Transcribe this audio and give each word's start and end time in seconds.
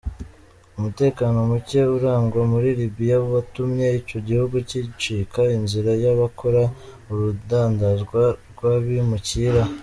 Umutekano 0.77 1.37
muke 1.49 1.81
urangwa 1.95 2.41
muri 2.51 2.69
Libya 2.79 3.15
watumye 3.33 3.85
ico 3.99 4.17
gihugu 4.27 4.55
gicika 4.69 5.41
inzira 5.57 5.91
yabakora 6.03 6.61
urudandazwa 7.11 8.21
rw’abimukira. 8.51 9.63